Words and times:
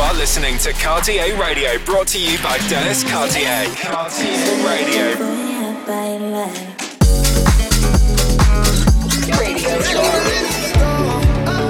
are 0.00 0.14
listening 0.14 0.56
to 0.58 0.72
Cartier 0.74 1.36
Radio, 1.40 1.78
brought 1.84 2.06
to 2.08 2.20
you 2.20 2.38
by 2.42 2.58
Dennis 2.68 3.02
Cartier. 3.02 3.66
Cartier 3.80 4.36
Radio. 4.64 5.18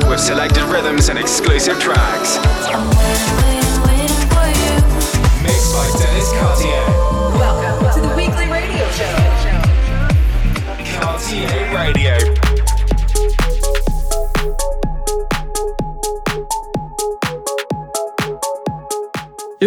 With 0.08 0.20
selected 0.20 0.64
rhythms 0.64 1.08
and 1.08 1.18
exclusive 1.18 1.78
tracks. 1.80 2.36
Mixed 5.42 5.72
by 5.72 5.90
Dennis 5.98 6.32
Cartier. 6.32 6.84
Welcome 7.38 7.94
to 7.94 8.08
the 8.08 8.14
weekly 8.14 8.46
radio 8.50 8.90
show. 8.90 9.14
Cartier 11.00 11.74
Radio. 11.74 12.47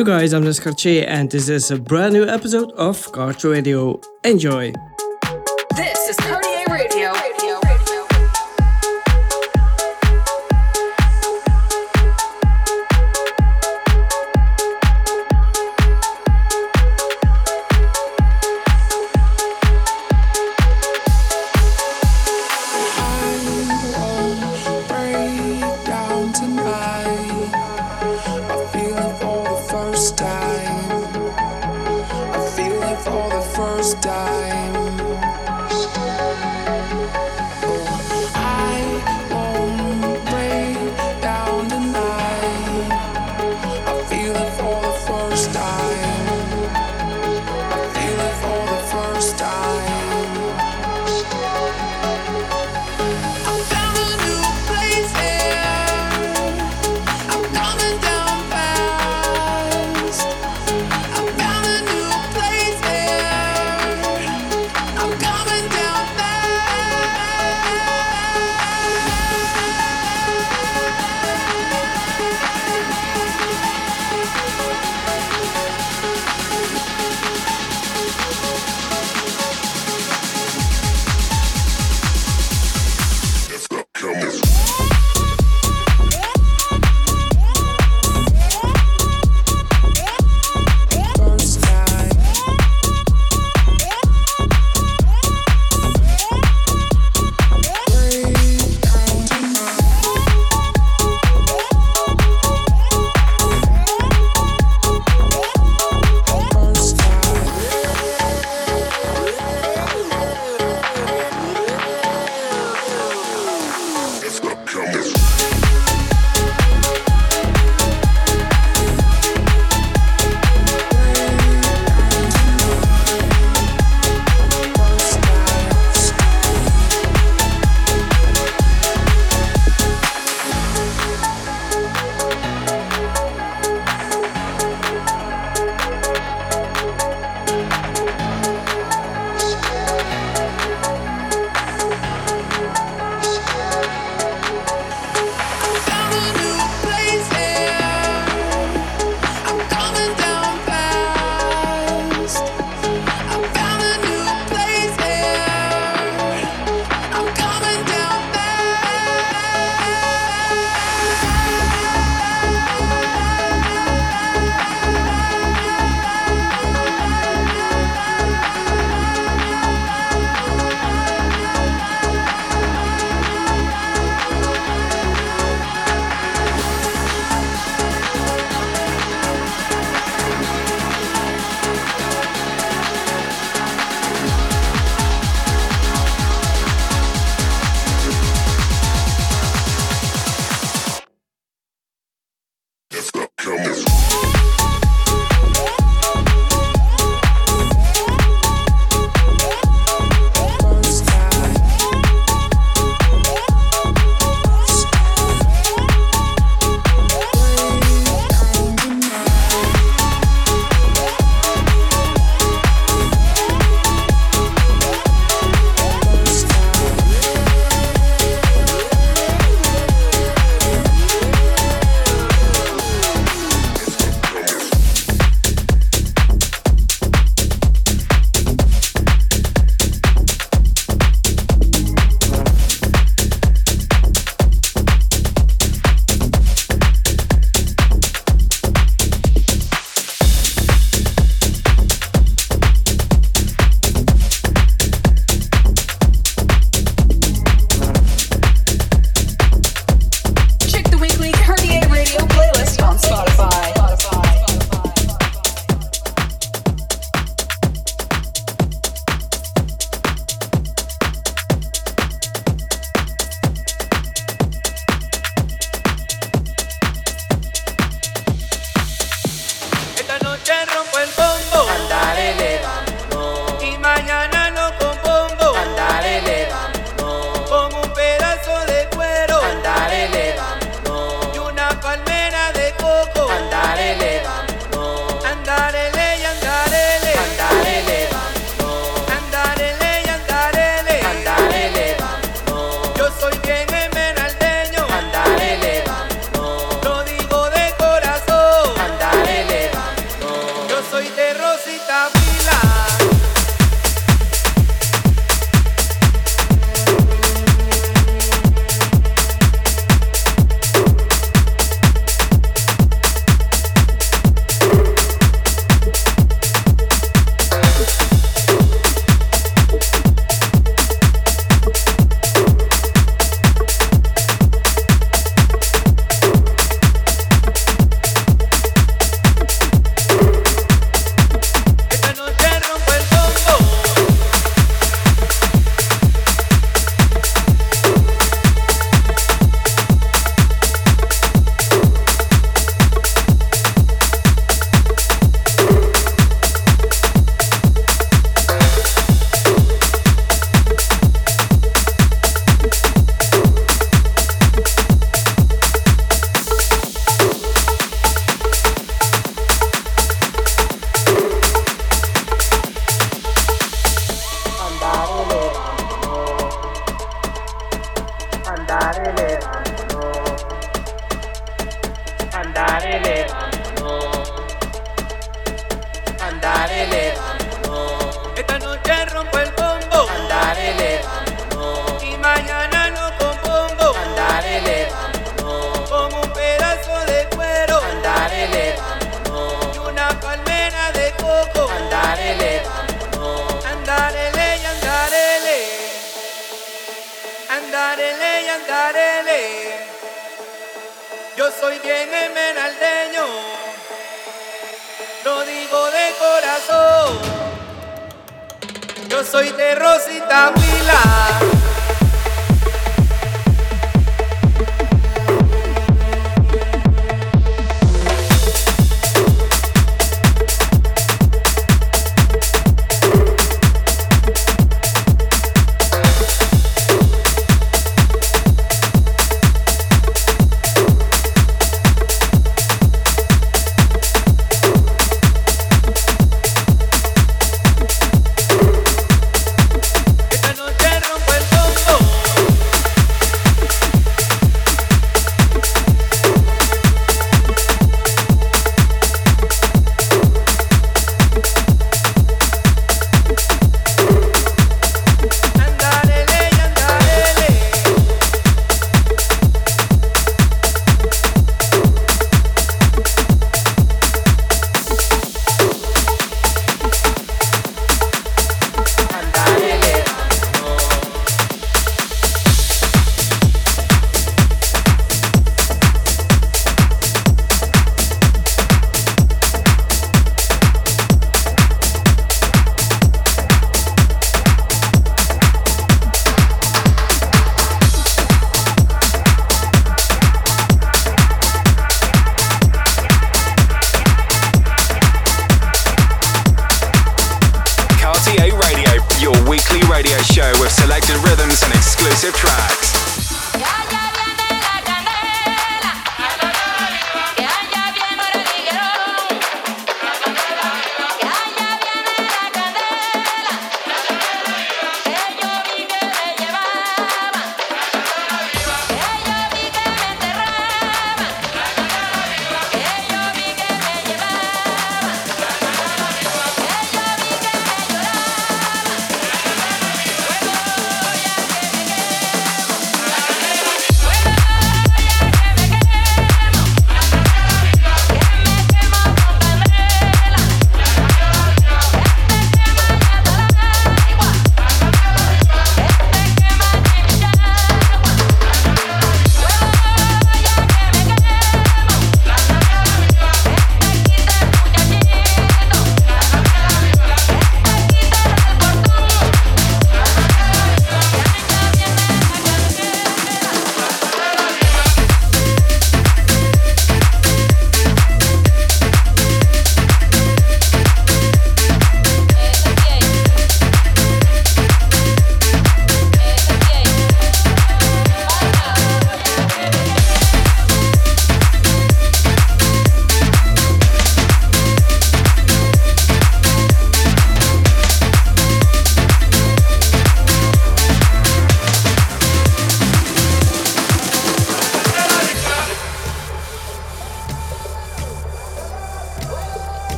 You 0.00 0.06
guys, 0.06 0.32
I'm 0.32 0.44
Des 0.44 0.58
Cartier, 0.58 1.04
and 1.06 1.30
this 1.30 1.50
is 1.50 1.70
a 1.70 1.76
brand 1.76 2.14
new 2.14 2.24
episode 2.24 2.72
of 2.72 3.12
Cartier 3.12 3.50
Radio. 3.50 4.00
Enjoy! 4.24 4.72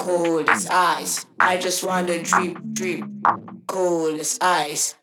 cold 0.06 0.48
as 0.48 0.68
ice. 0.70 1.26
I 1.40 1.56
just 1.56 1.82
wanna 1.82 2.22
drip, 2.22 2.58
drip, 2.74 3.02
cold 3.66 4.20
as 4.20 4.38
ice. 4.40 4.94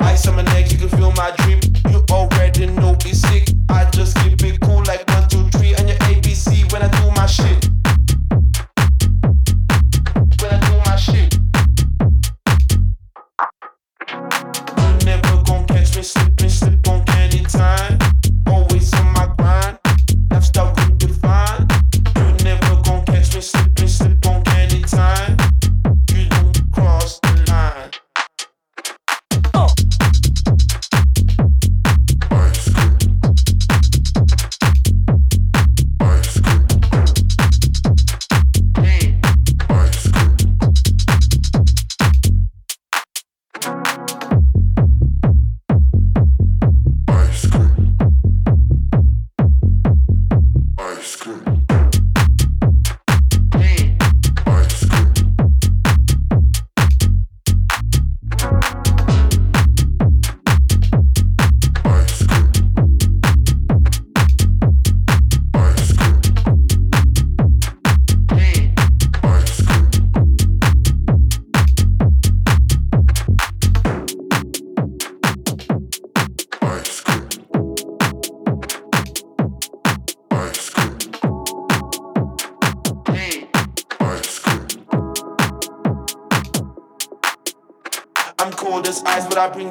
Ice 0.00 0.28
on 0.28 0.36
my 0.36 0.42
neck, 0.42 0.70
you 0.70 0.78
can 0.78 0.88
feel 0.88 1.10
my 1.16 1.34
drip. 1.38 1.64
You 1.90 2.04
already 2.12 2.66
know 2.66 2.96
it's 3.00 3.18
sick. 3.22 3.48
I 3.68 3.90
just 3.90 4.16
keep 4.18 4.40
it 4.44 4.60
cool 4.60 4.84
like 4.84 5.03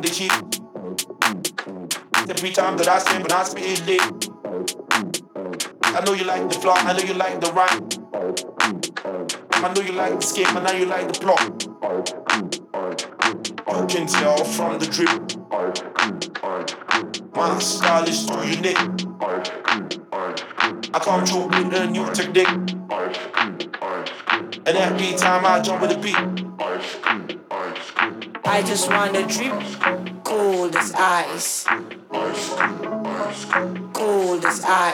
the. 0.04 0.30
Every 2.30 2.52
time 2.52 2.78
that 2.78 2.88
I 2.88 3.00
sing, 3.00 3.22
but 3.22 3.32
I 3.32 3.44
spit 3.44 3.80
it 3.80 3.86
lit. 3.86 4.02
I 5.84 6.04
know 6.06 6.14
you 6.14 6.26
like 6.26 6.50
the 6.50 6.56
flow, 6.60 6.74
I 6.74 6.94
know 6.94 7.04
you 7.04 7.14
like 7.14 7.40
the 7.40 7.52
rhyme. 7.54 7.90
I 9.54 9.74
know 9.74 9.82
you 9.82 9.94
like 9.94 10.20
the 10.20 10.26
scheme, 10.26 10.48
and 10.58 10.66
now 10.66 10.74
you 10.74 10.86
like 10.86 11.08
the 11.12 11.20
plot. 11.20 11.64
You 13.70 13.86
can 13.88 14.08
tell 14.08 14.44
from 14.44 14.80
the 14.80 14.86
drip. 14.88 15.38
My 17.36 17.60
style 17.60 18.08
is 18.08 18.26
so 18.26 18.42
unique. 18.42 18.78
I 20.94 21.00
come 21.00 21.26
through 21.26 21.48
with 21.48 21.74
a 21.74 21.88
new 21.88 22.06
technique. 22.14 22.48
And 24.66 24.78
every 24.78 25.14
time 25.18 25.46
I 25.46 25.62
jump 25.62 25.82
with 25.82 25.92
a 25.92 25.98
beat. 25.98 26.43
I 28.54 28.62
just 28.62 28.88
wanna 28.88 29.26
drip 29.26 30.24
cold 30.24 30.76
as 30.76 30.94
ice. 30.94 31.66
Cold 33.94 34.46
as 34.46 34.64
ice. 34.64 34.93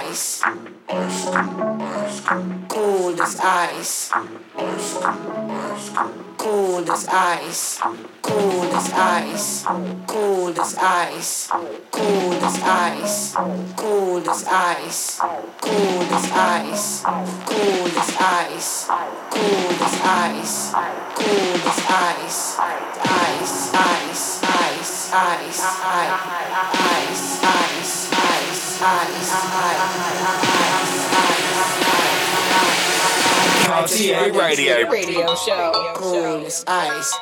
Radio. 34.07 34.89
Radio 34.89 35.35
show. 35.35 35.91
Grooves, 35.95 36.63
ice. 36.67 37.13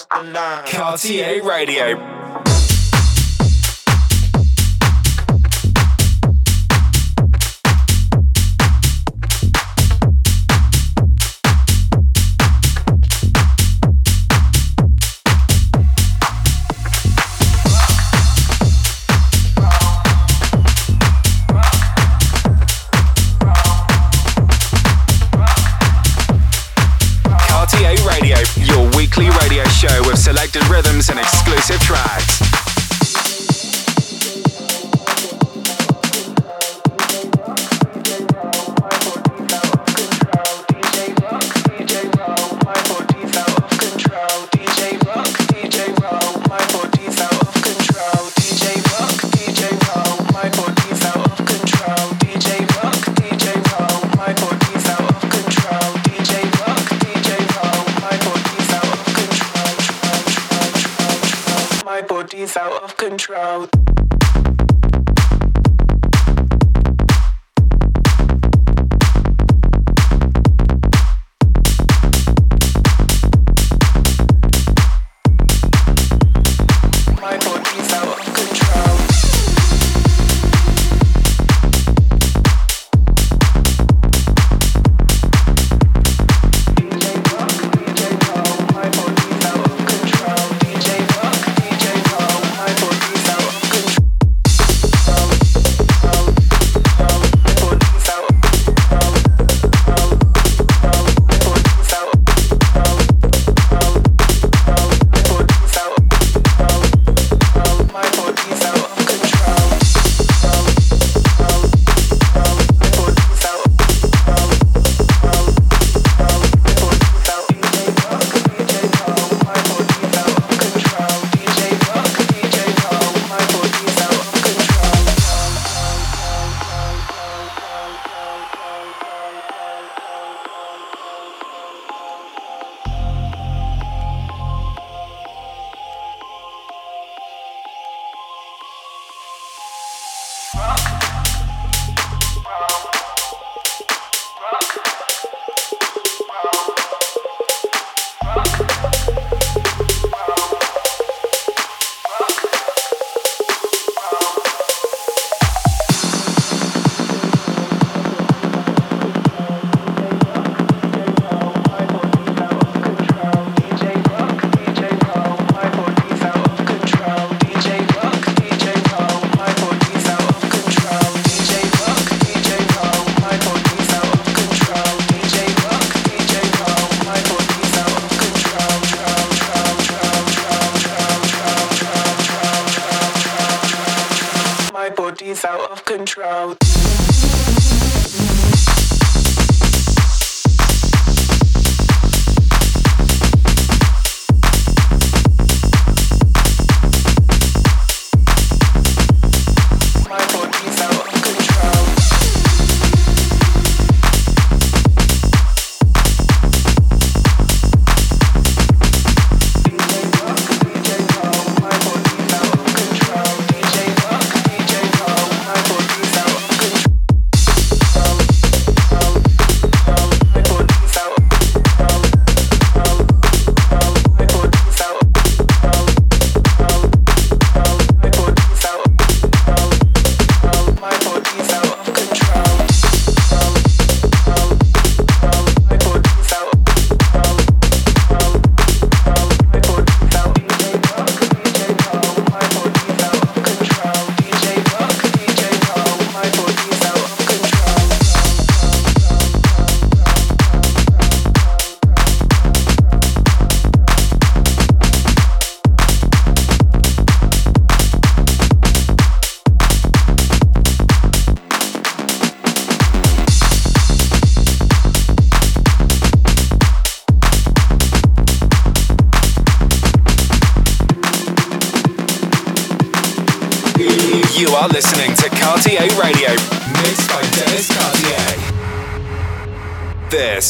the 0.00 0.22
line. 0.32 0.66
Cartier 0.66 1.42
Radio. 1.42 2.51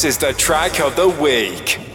This 0.03 0.15
is 0.15 0.17
the 0.17 0.33
track 0.33 0.81
of 0.81 0.97
the 0.97 1.07
week. 1.07 1.92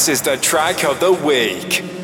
This 0.00 0.08
is 0.08 0.22
the 0.22 0.38
track 0.38 0.82
of 0.82 0.98
the 0.98 1.12
week. 1.12 1.99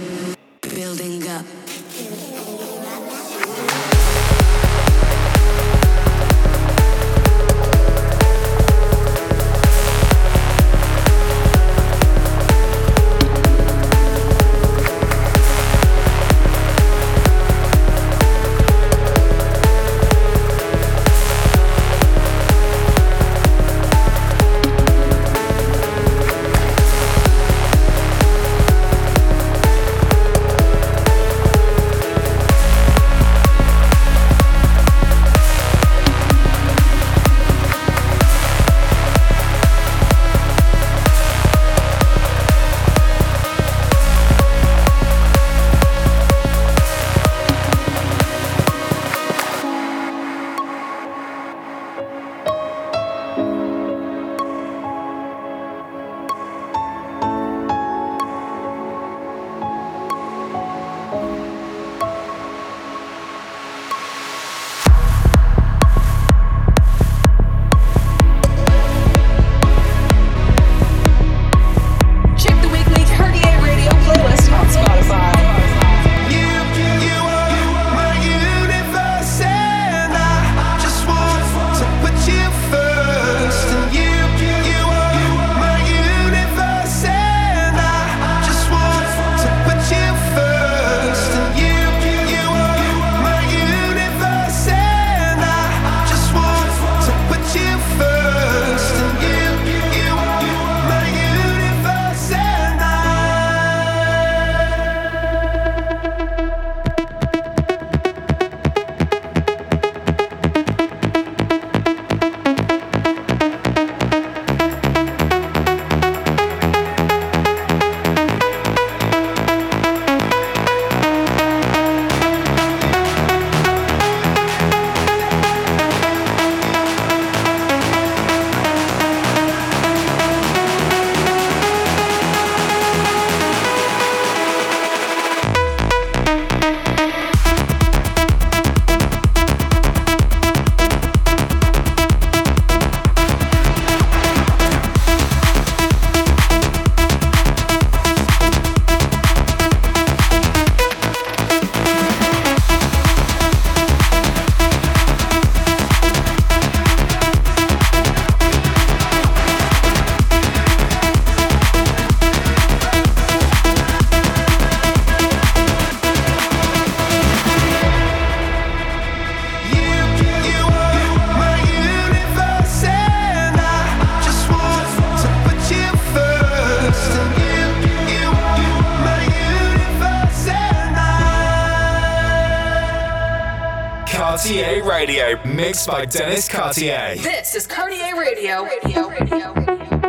By 185.86 186.04
Dennis 186.04 186.48
Cartier. 186.48 187.14
This 187.16 187.54
is 187.54 187.66
Cartier 187.66 188.18
Radio. 188.18 188.64
Radio. 188.64 189.08
Radio. 189.08 189.54
You 190.02 190.05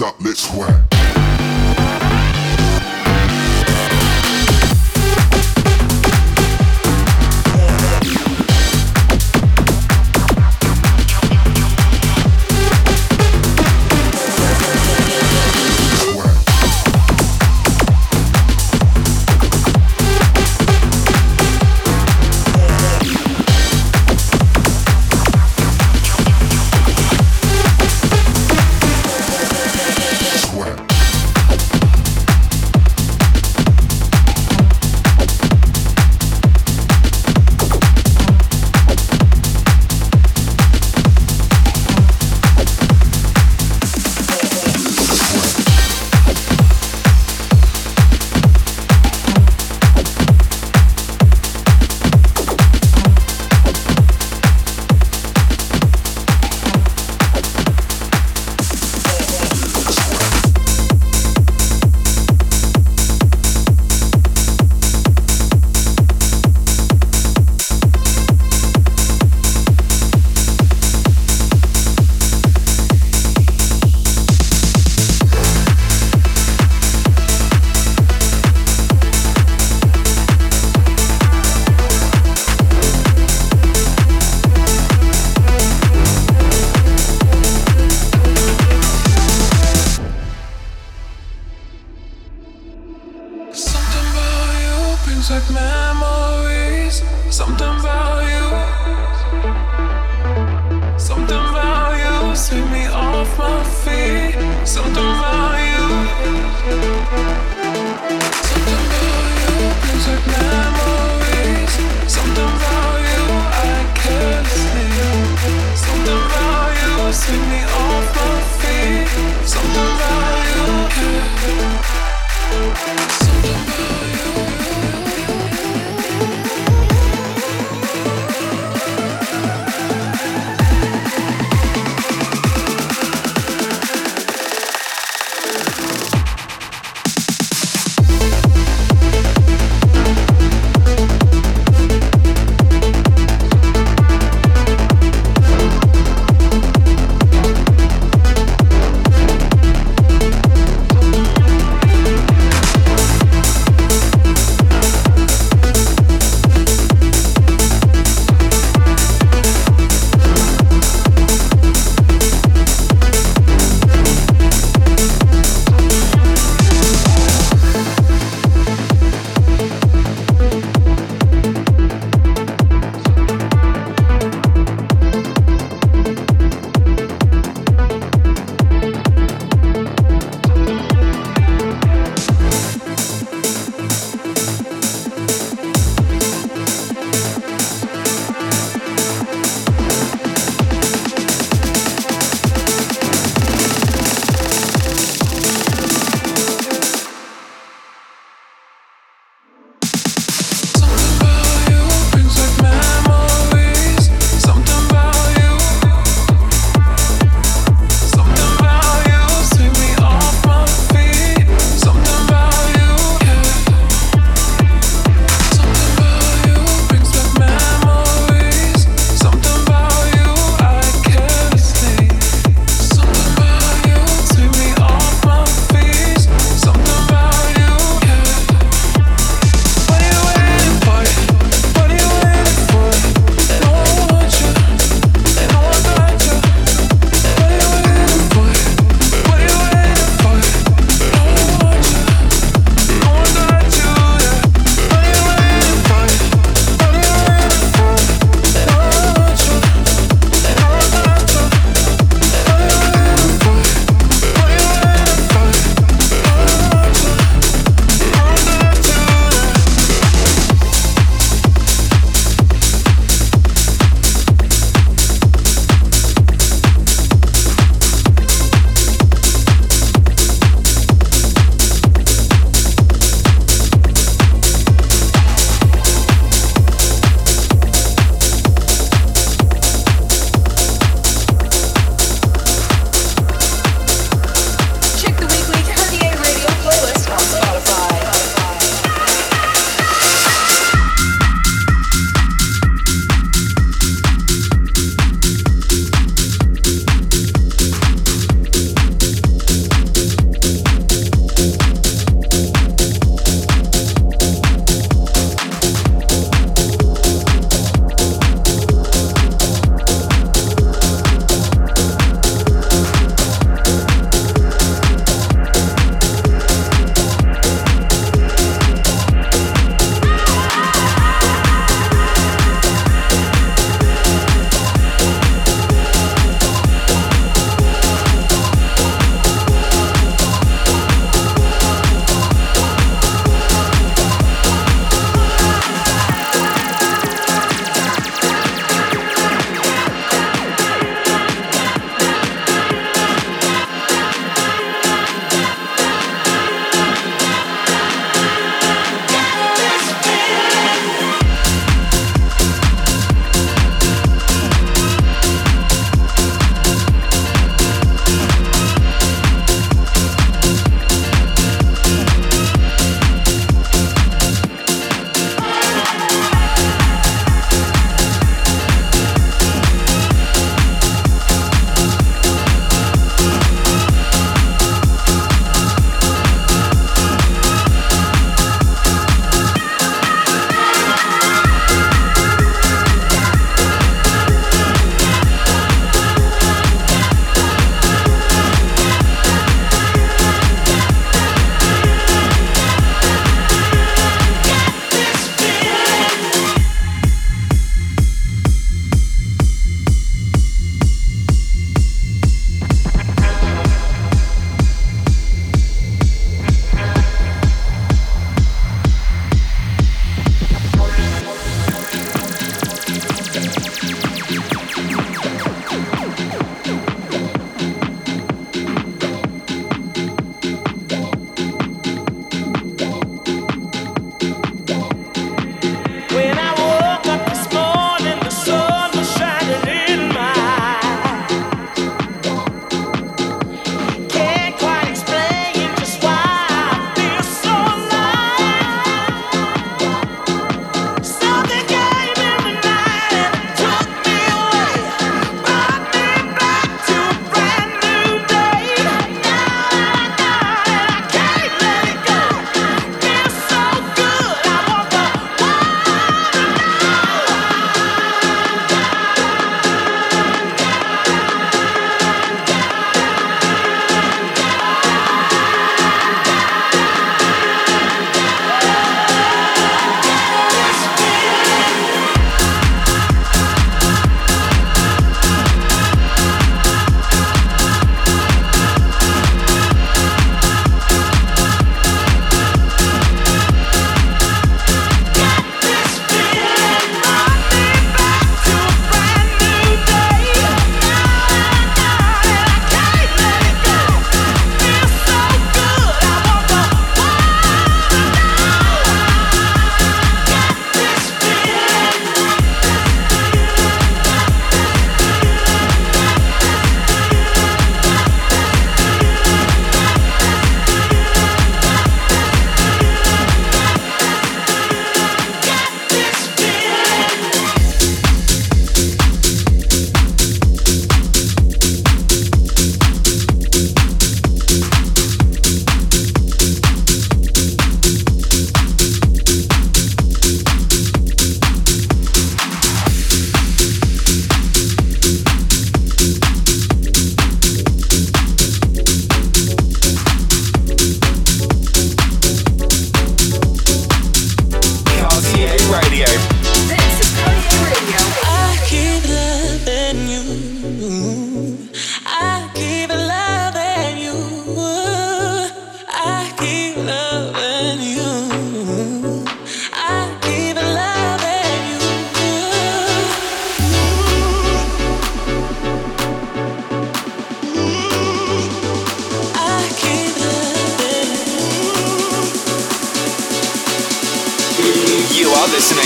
up, 0.00 0.16
let's 0.20 0.40
swear. 0.40 0.97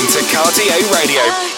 To 0.08 0.20
Cartier 0.32 0.82
Radio. 0.90 1.51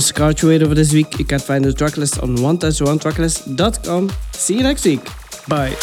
Was 0.00 0.12
Cartio 0.12 0.48
Radio 0.48 0.66
for 0.66 0.74
this 0.74 0.94
week. 0.94 1.18
You 1.18 1.26
can 1.26 1.38
find 1.38 1.62
the 1.62 1.72
tracklist 1.72 2.22
on 2.22 2.36
1001tracklist.com. 2.36 4.10
See 4.32 4.56
you 4.56 4.62
next 4.62 4.86
week. 4.86 5.04
Bye. 5.46 5.76